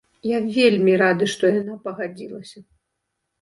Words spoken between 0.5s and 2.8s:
вельмі рады, што яна пагадзілася!